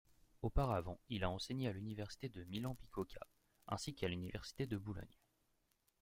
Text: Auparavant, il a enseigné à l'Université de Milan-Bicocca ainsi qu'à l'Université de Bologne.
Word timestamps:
Auparavant, 0.41 0.99
il 1.09 1.23
a 1.23 1.29
enseigné 1.29 1.67
à 1.67 1.73
l'Université 1.73 2.27
de 2.27 2.43
Milan-Bicocca 2.45 3.19
ainsi 3.67 3.93
qu'à 3.93 4.07
l'Université 4.07 4.65
de 4.65 4.77
Bologne. 4.79 5.15